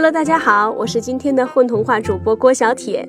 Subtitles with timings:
[0.00, 3.08] Hello，大家好，我是今天的混童话主播郭小铁。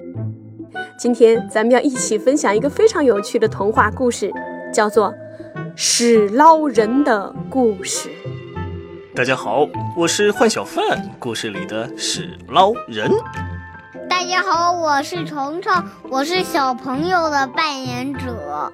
[0.98, 4.34] 今天咱们要一起分享一个非常有趣的童话故事，
[4.74, 5.14] 叫做
[5.76, 8.10] 《屎捞人的故事》。
[9.16, 10.84] 大家好，我是换小范
[11.20, 13.12] 故事里的屎捞人。
[14.10, 15.72] 大家好，我是虫虫，
[16.10, 18.74] 我是小朋友的扮演者。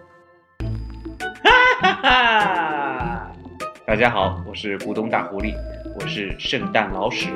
[1.43, 1.51] 哈
[1.81, 3.31] 哈哈！
[3.85, 5.53] 大家好，我是咕咚大狐狸，
[5.99, 7.27] 我是圣诞老屎。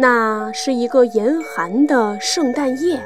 [0.00, 3.04] 那是一个严寒的圣诞夜，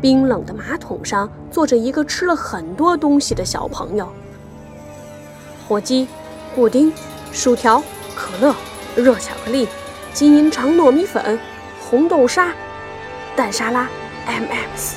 [0.00, 4.08] 冰冷的马桶上坐着一个吃了很多东西的小朋友。
[5.68, 6.08] 火鸡、
[6.54, 6.90] 布丁、
[7.32, 7.82] 薯条、
[8.16, 8.54] 可乐、
[8.96, 9.68] 热巧克力、
[10.14, 11.38] 金银肠糯米粉、
[11.78, 12.54] 红豆沙、
[13.36, 13.86] 蛋沙拉、
[14.24, 14.94] M&M's。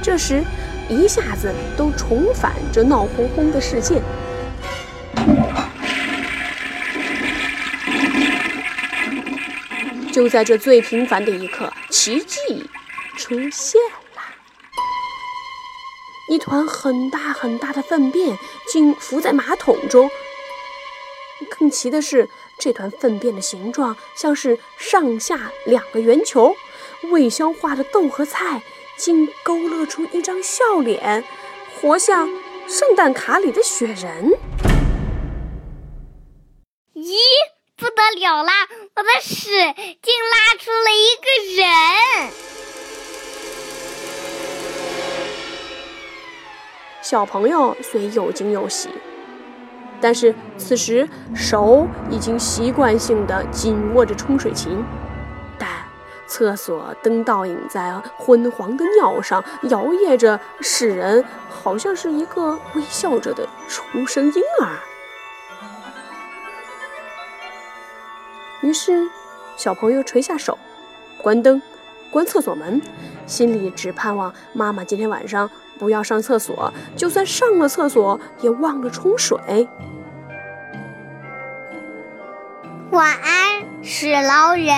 [0.00, 0.44] 这时，
[0.88, 4.00] 一下子都重返这闹哄哄的世界。
[10.14, 12.38] 就在这最平凡的一刻，奇迹
[13.16, 13.80] 出现
[14.14, 14.22] 了。
[16.28, 20.08] 一团很大很大的粪便竟浮在马桶中。
[21.50, 26.54] 更奇的是，这团粪便的形状像是上下两个圆球，
[27.10, 28.62] 未消化的豆和菜
[28.96, 31.24] 竟勾勒出一张笑脸，
[31.80, 32.28] 活像
[32.68, 34.30] 圣诞卡里的雪人。
[36.94, 37.16] 咦，
[37.76, 38.52] 不得了啦！
[38.94, 41.26] 我的屎竟拉出了一个
[41.60, 42.30] 人！
[47.02, 48.88] 小朋友虽又惊又喜，
[50.00, 54.84] 但是此时手已经习惯性的紧握着冲水琴，
[55.58, 55.68] 但
[56.28, 64.78] 厕所灯倒影在昏黄的尿上摇曳着，使人好像是一个微笑着的出生婴儿。
[68.64, 69.06] 于是，
[69.58, 70.58] 小朋友垂下手，
[71.20, 71.60] 关灯，
[72.10, 72.80] 关厕所门，
[73.26, 79.68] 心里只盼望妈妈今天晚上不要上厕所，就算上了厕所也忘了冲水。
[82.90, 84.74] 晚安，屎捞人。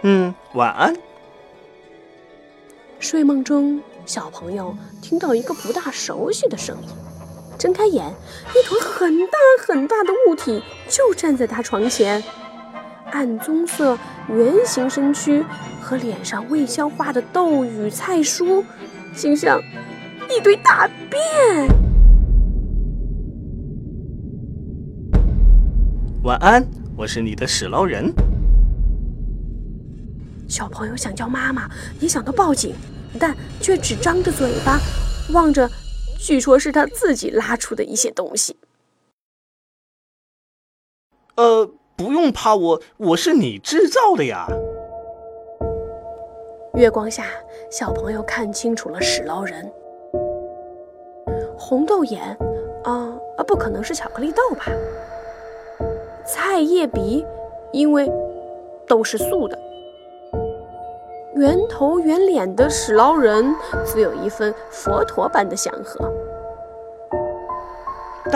[0.00, 0.96] 嗯，晚安。
[2.98, 6.88] 睡梦中，小朋友听到一个不大熟悉的声音，
[7.58, 8.14] 睁开眼，
[8.54, 9.32] 一团很大
[9.68, 12.24] 很大的物体就站在他床前。
[13.12, 13.96] 暗棕色
[14.28, 15.44] 圆形身躯
[15.80, 18.64] 和脸上未消化的豆与菜蔬，
[19.14, 19.60] 竟像
[20.28, 21.68] 一堆大便。
[26.24, 28.12] 晚安，我是你的屎捞人。
[30.48, 32.74] 小朋友想叫妈妈，也想到报警，
[33.18, 34.78] 但却只张着嘴巴，
[35.32, 35.70] 望着，
[36.18, 38.56] 据说是他自己拉出的一些东西。
[41.36, 41.70] 呃。
[41.96, 44.46] 不用怕我，我是你制造的呀。
[46.74, 47.24] 月光下，
[47.70, 49.72] 小朋友看清楚了屎捞人。
[51.56, 52.22] 红豆眼，
[52.84, 54.66] 啊啊，不可能是巧克力豆吧？
[56.26, 57.24] 菜叶鼻，
[57.72, 58.12] 因为
[58.86, 59.58] 都是素的。
[61.34, 63.54] 圆头圆脸的屎捞人，
[63.86, 66.12] 自有一份佛陀般的祥和。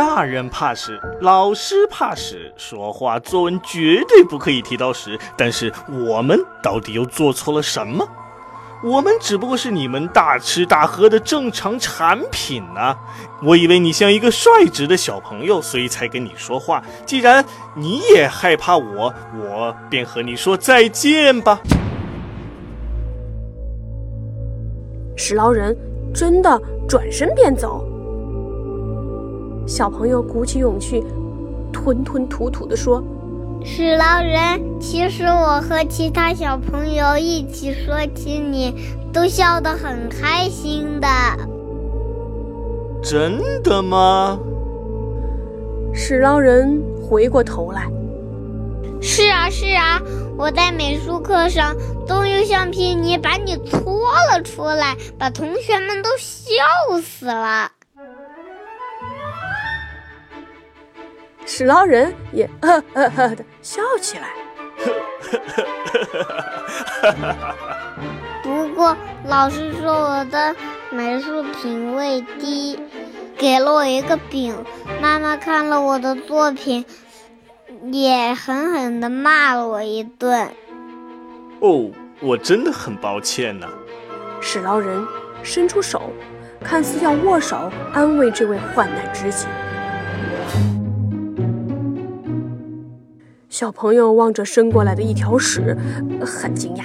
[0.01, 5.19] 大人怕屎，老师怕屎，说话作文绝对不可以提到屎。
[5.37, 8.09] 但是我们到底又做错了什么？
[8.83, 12.97] 我们只不过是你们大吃大喝的正常产品呢。
[13.43, 16.83] 我以为你像一个率直的小朋友，所以才跟你说话。
[17.05, 17.45] 既然
[17.77, 21.61] 你也害怕我，我便和你说再见吧。
[25.15, 25.77] 屎捞人
[26.15, 27.87] 真的转身便走。
[29.71, 31.01] 小朋友鼓起勇气，
[31.73, 33.01] 吞吞吐吐地说
[33.65, 38.75] ：“屎捞人，其实我和其他小朋友一起说起你，
[39.13, 41.07] 都笑得很开心的。”
[43.01, 44.41] 真的吗？
[45.95, 47.89] 屎捞人回过头来
[49.01, 50.03] ：“是啊，是啊，
[50.37, 51.77] 我在美术课上
[52.09, 57.71] 都用橡皮泥把你搓了出来，把同学们都笑死了。”
[61.51, 64.31] 屎捞人也呵呵呵的笑起来。
[68.45, 70.55] 不过老师说我的
[70.93, 72.79] 美术品味低，
[73.37, 74.57] 给了我一个饼。
[75.03, 76.85] 妈妈看了我的作品，
[77.91, 80.49] 也狠狠地骂了我一顿。
[81.59, 83.67] 哦，我真的很抱歉呐。
[84.41, 85.05] 史劳人
[85.43, 86.13] 伸出手，
[86.63, 89.49] 看似要握手安慰这位患难知己。
[93.61, 95.77] 小朋友望着伸过来的一条屎，
[96.25, 96.85] 很惊讶，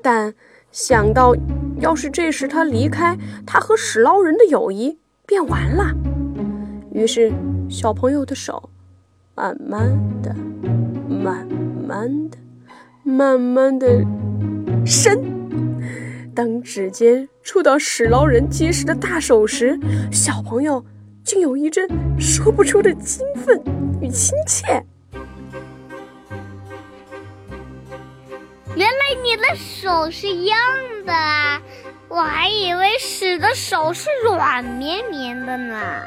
[0.00, 0.32] 但
[0.70, 1.34] 想到
[1.80, 5.92] 要是这时他离开，他和屎捞人的友谊便完了。
[6.92, 7.32] 于是，
[7.68, 8.70] 小朋友的手
[9.34, 10.32] 慢慢的、
[11.08, 11.44] 慢
[11.84, 12.38] 慢的、
[13.02, 14.06] 慢慢的
[14.86, 15.20] 伸。
[16.32, 19.76] 当指尖触到屎捞人结实的大手时，
[20.12, 20.84] 小朋友
[21.24, 23.60] 竟有一阵说不出的兴奋
[24.00, 24.86] 与亲切。
[28.76, 30.54] 原来你的手是硬
[31.04, 31.60] 的啊，
[32.08, 36.02] 我还以为屎的手是软绵绵的呢。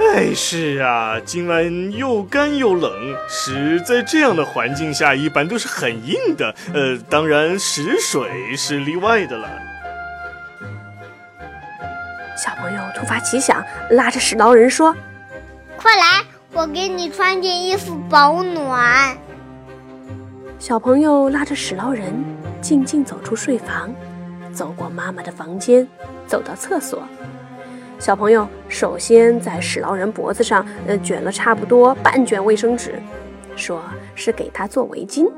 [0.00, 2.90] 哎，是啊，今晚又干又冷，
[3.28, 6.54] 屎在这样的环境下一般都是很硬的。
[6.72, 9.48] 呃，当然屎水是例外的了。
[12.36, 14.96] 小朋友突发奇想，拉着屎劳人说
[15.76, 19.18] ：“快来，我给你穿件衣服保暖。”
[20.58, 22.12] 小朋友拉着史劳人，
[22.60, 23.94] 静静走出睡房，
[24.52, 25.86] 走过妈妈的房间，
[26.26, 27.00] 走到厕所。
[28.00, 33.00] 小朋友首先在史劳人脖子上，呃，卷了差不多半卷卫生纸，
[33.54, 33.80] 说
[34.16, 35.30] 是给他做围巾。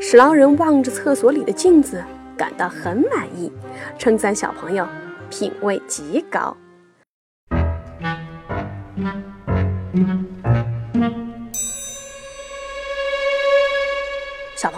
[0.00, 2.00] 史劳人望着厕所里的镜子，
[2.36, 3.52] 感到很满意，
[3.98, 4.86] 称赞小朋友
[5.28, 6.56] 品味极高。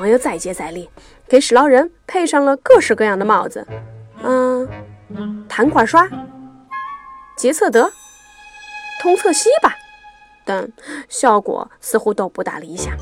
[0.01, 0.89] 朋友再接再厉，
[1.29, 3.67] 给史劳人配上了各式各样的帽子，
[4.23, 4.67] 嗯，
[5.47, 6.09] 弹管刷、
[7.37, 7.93] 洁厕德、
[9.03, 9.75] 通厕吸吧，
[10.43, 10.67] 但
[11.11, 12.97] 效果似乎都不大理想。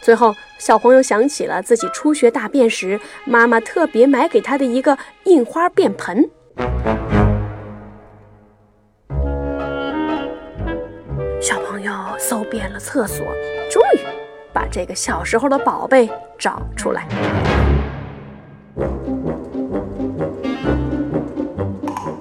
[0.00, 6.30] 最后，小朋友想起了自己初学大便时，妈妈特别买给他的一个印花便盆。
[11.76, 13.18] 朋友搜遍了厕所，
[13.70, 14.00] 终于
[14.50, 16.08] 把这个小时候的宝贝
[16.38, 17.06] 找出来。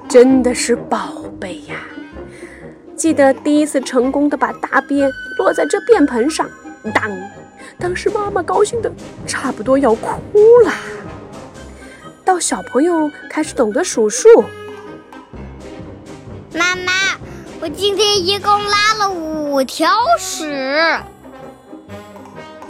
[0.10, 1.76] 真的是宝贝呀！
[2.98, 6.46] 记得第一次成功的把大便落在这便盆上，
[6.94, 7.10] 当，
[7.80, 8.92] 当时妈妈高兴的
[9.26, 10.74] 差不多要哭了。
[12.26, 14.28] 到小朋友开始懂得数数，
[16.54, 16.92] 妈妈。
[17.62, 19.05] 我今天一共拉了
[19.56, 19.88] 五条
[20.20, 20.44] 屎。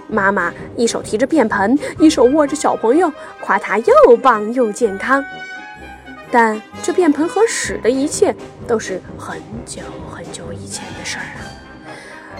[0.07, 3.11] 妈妈一手提着便盆，一手握着小朋友，
[3.41, 5.25] 夸他又棒又健康。
[6.29, 8.35] 但这便盆和屎的一切
[8.67, 11.49] 都是很久很久以前的事儿了。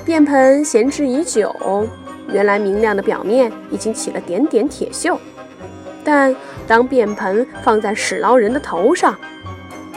[0.06, 1.88] 便盆闲置已久，
[2.28, 5.18] 原来明亮的表面已经起了点点铁锈。
[6.04, 6.36] 但
[6.68, 9.18] 当便盆放在屎捞人的头上，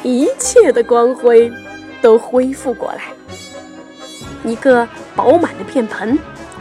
[0.02, 1.52] 一切的光辉。
[2.00, 3.06] 都恢复过来，
[4.44, 6.18] 一个饱满的便盆，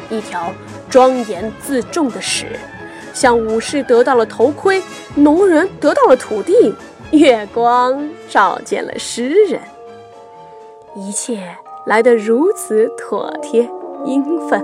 [0.09, 0.51] 一条
[0.89, 2.47] 庄严自重的屎，
[3.13, 4.81] 像武士得到了头盔，
[5.15, 6.73] 农人得到了土地，
[7.11, 9.61] 月光照见了诗人，
[10.95, 13.69] 一切来得如此妥帖
[14.05, 14.63] 应分，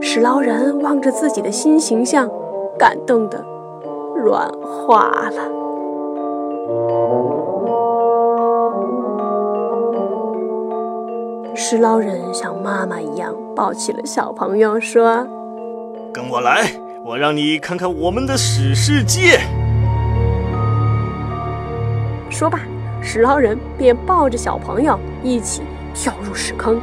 [0.00, 2.30] 使劳人望着自己的新形象，
[2.78, 3.44] 感动得
[4.16, 5.58] 软化了。
[11.60, 15.26] 石老人像妈妈一样抱起了小朋友，说
[16.14, 16.70] ：“跟我来，
[17.04, 19.40] 我让你看看我们的史世界。”
[22.30, 22.60] 说罢，
[23.02, 25.62] 石老人便抱着小朋友一起
[25.92, 26.80] 跳入屎坑，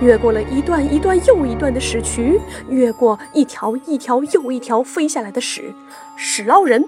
[0.00, 5.72] 越过了一段一段又一段的屎渠，越过一条一条又一条飞下来的屎，
[6.16, 6.84] 屎捞人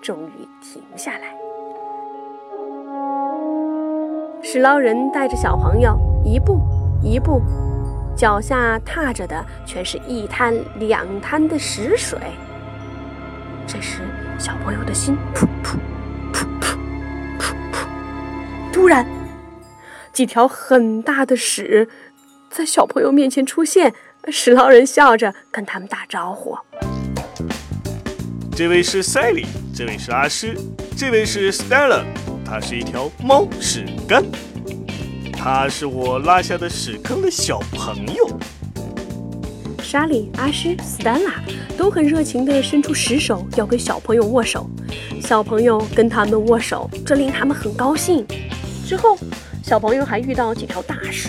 [0.00, 1.36] 终于停下来。
[4.42, 6.07] 史捞人带着小朋友。
[6.28, 6.60] 一步
[7.02, 7.40] 一步，
[8.14, 12.18] 脚下踏着的全是一滩两滩的屎水。
[13.66, 14.00] 这时，
[14.38, 15.78] 小朋友的心噗噗
[16.32, 16.74] 噗噗
[17.38, 17.86] 噗噗。
[18.70, 19.06] 突然，
[20.12, 21.88] 几条很大的屎
[22.50, 23.94] 在小朋友面前出现。
[24.30, 26.54] 史劳人笑着跟他们打招呼
[28.54, 30.54] ：“这位是赛里，这位是阿诗，
[30.94, 32.02] 这位是 Stella，
[32.44, 34.22] 它是一条猫屎干。”
[35.38, 38.28] 他是我拉下的屎坑的小朋友，
[39.80, 41.34] 莎莉、阿诗、斯丹拉
[41.76, 44.68] 都很热情地伸出屎手要跟小朋友握手，
[45.22, 48.26] 小朋友跟他们握手，这令他们很高兴。
[48.84, 49.16] 之后，
[49.62, 51.28] 小朋友还遇到几条大石，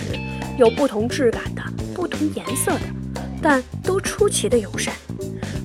[0.58, 1.62] 有不同质感的、
[1.94, 2.80] 不同颜色的，
[3.40, 4.92] 但都出奇的友善。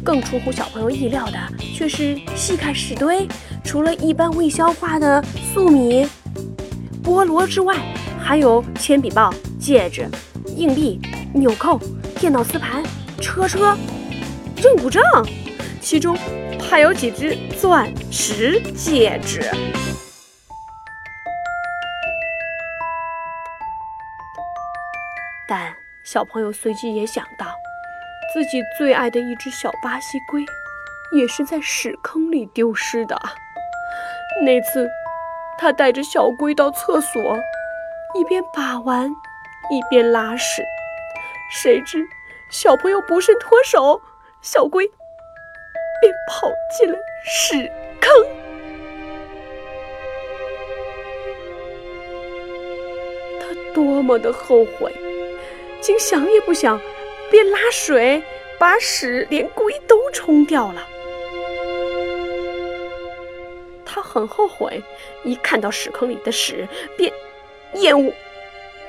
[0.04, 3.28] 更出乎小朋友意料的却是，细看石堆，
[3.64, 5.22] 除了一般未消化的
[5.52, 6.06] 粟米、
[7.04, 7.76] 菠萝之外，
[8.26, 10.10] 还有铅笔棒、戒指、
[10.48, 11.00] 硬币、
[11.32, 11.80] 纽扣、
[12.20, 12.82] 电脑磁盘、
[13.22, 13.78] 车车、
[14.58, 15.04] 任务证，
[15.80, 16.18] 其中
[16.60, 19.48] 还有几只钻石戒指。
[25.48, 25.72] 但
[26.04, 27.46] 小朋友随即也想到，
[28.34, 30.44] 自己最爱的一只小巴西龟，
[31.16, 33.16] 也是在屎坑里丢失的。
[34.44, 34.90] 那次，
[35.60, 37.38] 他带着小龟到厕所，
[38.16, 39.14] 一边把玩，
[39.70, 40.64] 一边拉屎，
[41.52, 42.08] 谁知
[42.50, 44.02] 小朋友不慎脱手，
[44.42, 44.88] 小龟
[46.00, 47.70] 便跑进了屎
[48.00, 48.12] 坑。
[53.42, 54.94] 他多么的后悔！
[55.82, 56.80] 竟想也不想，
[57.30, 58.24] 便拉水
[58.58, 60.88] 把屎连龟都冲掉了。
[63.86, 64.82] 他很后悔，
[65.26, 66.68] 一看到屎坑里的屎，
[66.98, 67.12] 便
[67.76, 68.12] 厌恶、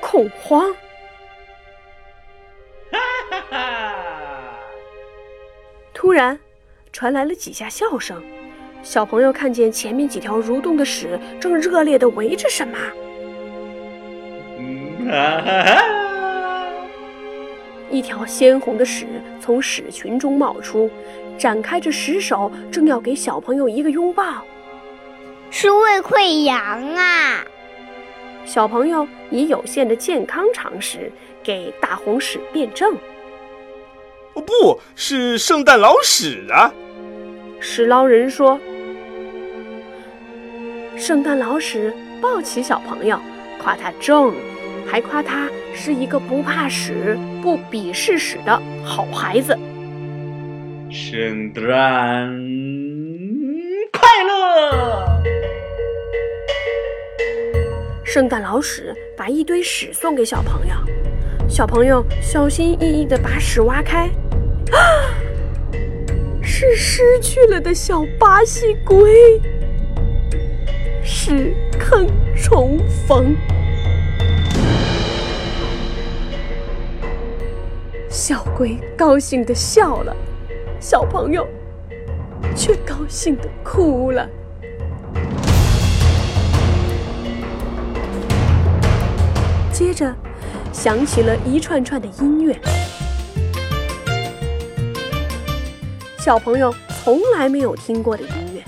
[0.01, 0.73] 恐慌。
[5.93, 6.39] 突然，
[6.91, 8.23] 传来了几下笑声。
[8.83, 12.77] 小朋友看见前面几条蠕动的屎，正热烈地围着什么。
[17.89, 19.07] 一条鲜红的屎
[19.41, 20.89] 从屎群中冒出，
[21.37, 24.45] 展开着屎手，正要给小朋友一个拥抱。
[25.49, 26.57] 是胃溃疡
[26.95, 27.43] 啊！
[28.47, 31.11] 小朋友以有限的健康常识
[31.43, 32.95] 给大红屎辩证。
[34.35, 36.73] 哦，不是圣诞老屎啊！
[37.59, 38.57] 屎捞人说。
[40.95, 43.19] 圣诞老屎抱起小朋友，
[43.61, 44.33] 夸他正。
[44.89, 49.53] 还夸他是一个不怕屎、不鄙视屎的好孩子。
[50.89, 52.31] 圣诞
[58.17, 60.73] 圣诞老屎把一堆屎送给小朋友，
[61.47, 64.07] 小朋友小心翼翼地把屎挖开，
[64.71, 64.81] 啊，
[66.41, 69.39] 是失去了的小巴西龟，
[71.03, 73.35] 屎坑重逢。
[78.09, 80.17] 小龟高兴地笑了，
[80.79, 81.47] 小朋友
[82.55, 84.27] 却高兴地哭了。
[89.97, 90.13] 着，
[90.71, 92.55] 响起了一串串的音乐。
[96.19, 96.73] 小朋友
[97.03, 98.63] 从来没有听过的音乐，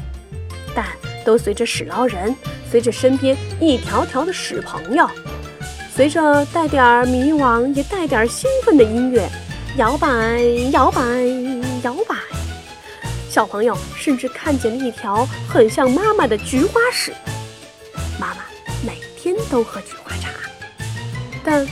[0.73, 0.87] 但
[1.23, 2.35] 都随着屎捞人，
[2.71, 5.07] 随着身边一条条的屎朋友，
[5.93, 9.29] 随着带点迷惘也带点兴奋的音乐。
[9.77, 10.09] 摇摆，
[10.71, 11.01] 摇摆，
[11.83, 12.15] 摇摆。
[13.29, 17.13] 小朋友甚至看见了一条很像妈妈的菊花屎。
[18.19, 18.41] 妈妈
[18.83, 19.93] 每天都喝菊，
[21.43, 21.65] 但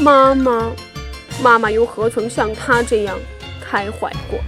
[0.00, 0.70] 妈妈，
[1.42, 3.18] 妈妈又何曾像他这样
[3.60, 4.38] 开怀过？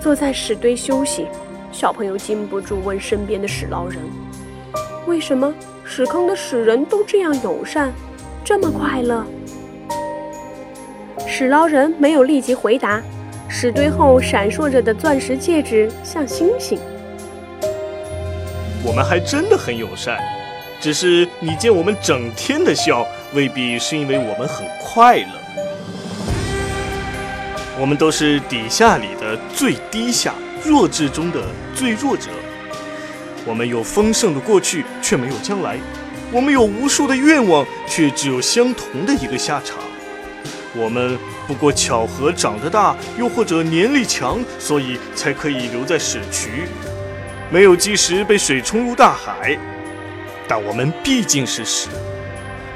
[0.00, 1.26] 坐在屎堆休息，
[1.70, 4.00] 小朋友禁不住问身边的屎捞人
[5.06, 5.52] ：“为什么？”
[5.84, 7.92] 屎坑的屎人都这样友善，
[8.44, 9.24] 这么快乐。
[11.26, 13.02] 屎捞人没有立即回答。
[13.48, 16.78] 屎堆后闪烁着的钻石戒指像星星。
[18.88, 20.18] 我们还真的很友善，
[20.80, 25.28] 只是你见我们整天的笑，未必是因为我们很快乐。
[27.78, 30.32] 我们都是底下里的最低下，
[30.64, 31.42] 弱智中的
[31.74, 32.30] 最弱者。
[33.44, 35.76] 我们有丰盛的过去，却没有将来；
[36.32, 39.76] 我们有无数的愿望，却只有相同的一个下场。
[40.74, 46.64] 我们不过巧合长得大，又或者年力强，所以才可以留在屎渠，
[47.50, 49.58] 没有及时被水冲入大海。
[50.46, 51.88] 但我们毕竟是屎。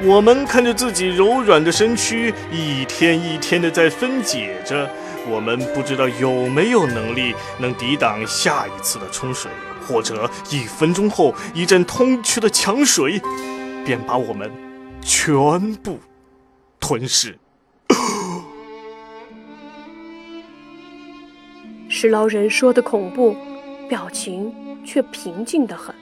[0.03, 4.91] 我们看着自己柔软的身躯一天一天的在分解着，
[5.29, 9.51] 我们不知道有没有能力能抵挡下一次的冲水。
[9.85, 13.21] 或者一分钟后，一阵通渠的强水，
[13.85, 14.49] 便把我们
[15.01, 15.99] 全部
[16.79, 17.37] 吞噬。
[21.89, 23.37] 石捞人说的恐怖，
[23.93, 25.95] 表情却平静的很。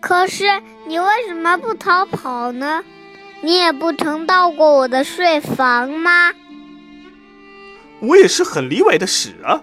[0.00, 2.82] 可是你为什么不逃跑呢？
[3.42, 6.32] 你也不曾到过我的睡房吗？
[8.00, 9.62] 我也是很例外的屎啊！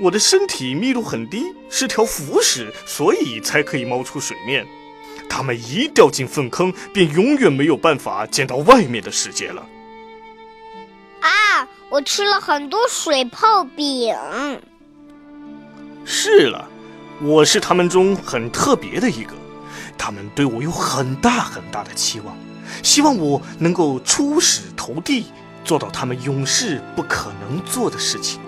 [0.00, 4.66] 我的身体密度很低，是条浮石，所以才可以冒出水面。
[5.30, 9.64] 他们一掉进粪坑，便永远没有办法见到外面的世界了。
[11.20, 14.12] 啊，我吃了很多水泡饼。
[16.10, 16.66] 是了，
[17.20, 19.34] 我是他们中很特别的一个，
[19.98, 22.34] 他们对我有很大很大的期望，
[22.82, 25.26] 希望我能够出使投地，
[25.62, 28.40] 做到他们永世不可能做的事情。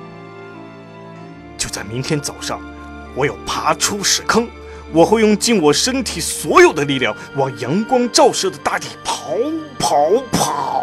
[1.58, 2.58] 就在明天早上，
[3.14, 4.48] 我要爬出屎坑。
[4.90, 9.28] 我会用尽我身体所有的力量，往阳光照射的大地跑
[9.78, 9.96] 跑
[10.32, 10.82] 跑。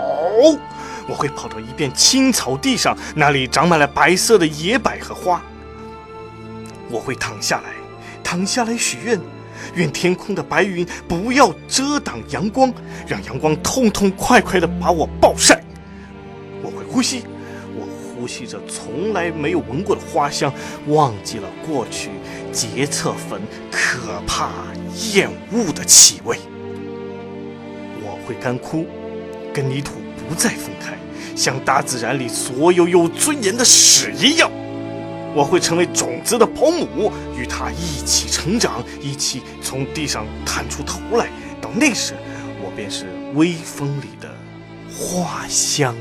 [1.07, 5.41] 我会跑到一片青草地上，那里长满了白色的野百合花。
[6.89, 7.73] 我会躺下来，
[8.23, 9.19] 躺下来许愿，
[9.75, 12.73] 愿天空的白云不要遮挡阳光，
[13.07, 15.61] 让阳光痛痛快快地把我暴晒。
[16.63, 17.23] 我会呼吸。
[17.79, 17.85] 我
[18.19, 20.51] 呼吸着从来没有闻过的花香，
[20.87, 22.09] 忘记了过去
[22.51, 23.39] 洁厕粉
[23.71, 24.49] 可怕
[25.13, 26.37] 厌恶的气味。
[28.01, 28.85] 我会干枯，
[29.53, 29.93] 跟泥土
[30.27, 30.97] 不再分开，
[31.35, 34.49] 像大自然里所有有尊严的屎一样。
[35.35, 41.29] 我会成为种子的保姆，与它一起成长，一起从地上探出头来。
[41.61, 42.15] 到那时，
[42.61, 43.05] 我便是
[43.35, 44.33] 微风里的
[44.91, 45.95] 花香。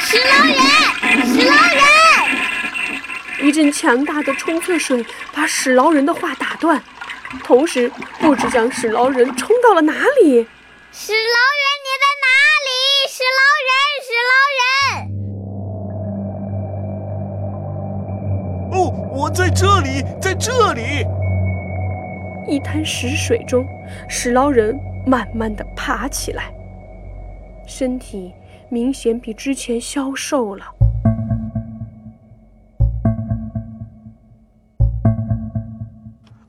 [0.00, 0.56] 石捞人，
[1.26, 3.46] 石捞人！
[3.46, 5.04] 一阵强大的冲厕水
[5.34, 6.82] 把史劳人的话打断，
[7.44, 10.46] 同时不知将史劳人冲到了哪里。
[10.90, 12.26] 史劳人，你在哪
[12.66, 12.70] 里？
[13.10, 13.70] 史劳人，
[14.02, 14.67] 史劳人！
[19.18, 21.04] 我在这里，在这里。
[22.46, 23.66] 一滩屎水中，
[24.08, 26.54] 史捞人慢慢的爬起来，
[27.66, 28.32] 身体。
[28.70, 30.66] 明显比之前消瘦了。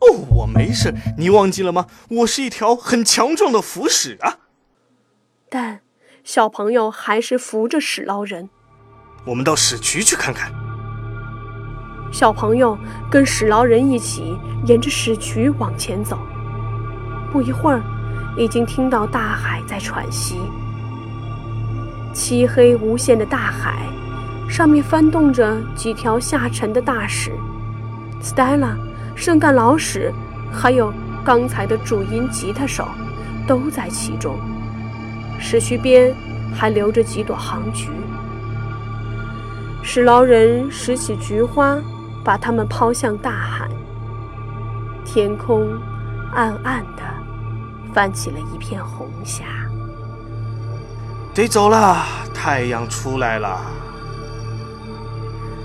[0.01, 1.87] 哦，我没事，你忘记了吗？
[2.09, 4.39] 我是一条很强壮的浮屎啊！
[5.49, 5.79] 但
[6.25, 8.49] 小朋友还是扶着屎捞人。
[9.25, 10.51] 我们到屎渠去看看。
[12.11, 12.77] 小朋友
[13.09, 16.17] 跟屎捞人一起沿着屎渠往前走。
[17.31, 17.81] 不一会儿，
[18.35, 20.39] 已经听到大海在喘息。
[22.11, 23.83] 漆黑无限的大海，
[24.49, 27.31] 上面翻动着几条下沉的大石。
[28.21, 28.73] Stella、
[29.15, 30.11] 圣诞老史，
[30.51, 30.91] 还有
[31.23, 32.87] 刚才的主音吉他手，
[33.47, 34.35] 都在其中。
[35.39, 36.13] 石渠边
[36.53, 37.89] 还留着几朵杭菊。
[39.83, 41.77] 史劳人拾起菊花，
[42.23, 43.67] 把他们抛向大海。
[45.05, 45.67] 天空
[46.33, 47.01] 暗暗的，
[47.93, 49.43] 泛起了一片红霞。
[51.33, 53.59] 得走了，太阳出来了。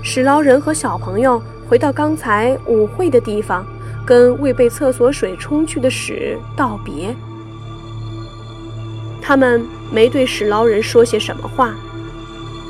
[0.01, 3.65] 史劳人和小朋友回到刚才舞会的地方，
[4.05, 7.15] 跟未被厕所水冲去的屎道别。
[9.21, 11.73] 他们没对史劳人说些什么话，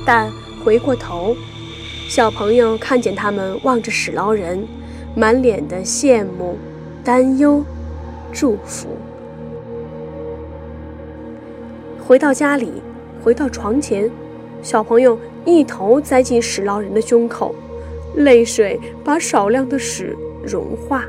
[0.06, 0.32] 但
[0.64, 1.36] 回过头，
[2.08, 4.66] 小朋友看见他们望着史捞人，
[5.16, 6.56] 满脸的羡慕、
[7.04, 7.64] 担忧、
[8.32, 8.90] 祝福。
[12.00, 12.72] 回到家里，
[13.24, 14.10] 回到床前，
[14.62, 17.56] 小朋友一头栽进屎捞人的胸口，
[18.18, 20.16] 泪水把少量的屎
[20.46, 21.04] 融化。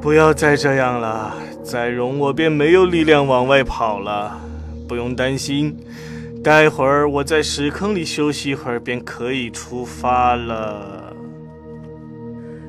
[0.00, 4.38] 不要再这样了，再融我便没有力量往外跑了。
[4.88, 5.76] 不用担心，
[6.42, 11.14] 待会儿我在屎坑里休息一会儿便可以出发了。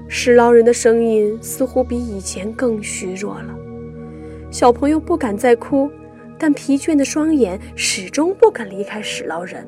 [0.09, 3.55] 屎捞人的声音似乎比以前更虚弱了。
[4.51, 5.89] 小朋友不敢再哭，
[6.37, 9.65] 但疲倦的双眼始终不肯离开史劳人。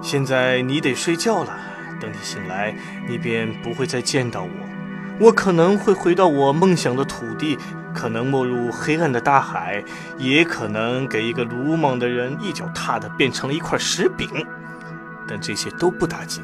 [0.00, 1.54] 现在你得睡觉了，
[2.00, 2.74] 等你醒来，
[3.06, 5.26] 你便不会再见到我。
[5.26, 7.58] 我可能会回到我梦想的土地，
[7.94, 9.84] 可能没入黑暗的大海，
[10.18, 14.28] 也可能给一个鲁莽的人一脚踏的变成了一块石饼。
[15.28, 16.42] 但这些都不打紧。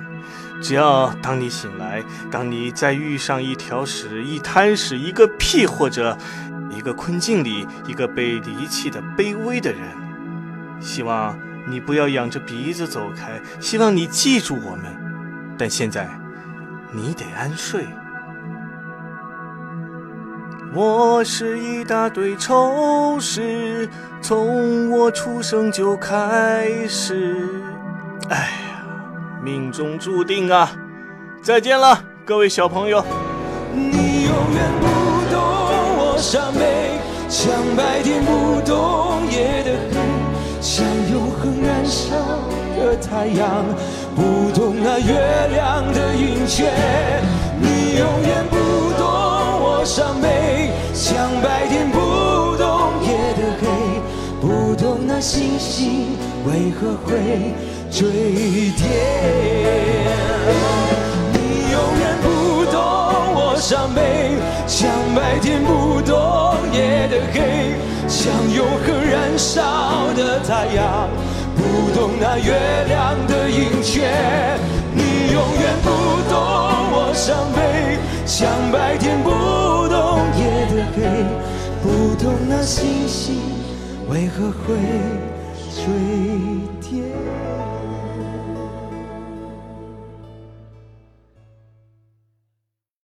[0.63, 6.17] 只要当你醒来，当你再遇上一条屎、一滩屎、一个屁，或者
[6.71, 9.81] 一个困境里一个被离弃的卑微的人，
[10.81, 14.85] 希望你不要仰着鼻子走开，希望你记住我们。
[15.59, 16.09] 但现在，
[16.93, 17.87] 你得安睡。
[20.77, 23.89] 我是一大堆臭屎，
[24.21, 27.35] 从我出生就开始。
[28.29, 28.51] 哎。
[29.43, 30.71] 命中注定啊！
[31.41, 33.03] 再见了，各位小朋友。
[33.73, 34.87] 你永远不
[35.33, 35.39] 懂
[35.97, 39.97] 我伤悲，像白天不懂夜的黑。
[40.61, 42.17] 像永恒燃烧
[42.77, 43.65] 的太阳，
[44.15, 46.71] 不懂那月亮的盈缺。
[47.61, 49.07] 你永远不懂
[49.87, 53.67] 伤悲，像白天不懂夜的黑，
[54.41, 56.09] 不懂那星星
[56.45, 57.55] 为何会
[57.89, 58.11] 坠
[58.77, 58.83] 跌。
[61.33, 62.77] 你永远不懂
[63.37, 64.35] 我伤悲，
[64.67, 67.77] 像白天不懂夜的黑，
[68.09, 71.09] 像永恒燃烧的太阳，
[71.55, 71.63] 不
[71.97, 74.11] 懂那月亮的盈缺。
[74.93, 75.89] 你永远不
[76.29, 76.37] 懂
[76.91, 79.66] 我伤悲，像白天不懂
[80.75, 81.03] 的黑，
[81.83, 83.37] 不懂那星星
[84.09, 84.75] 为何会
[85.75, 85.85] 坠
[86.81, 87.03] 跌。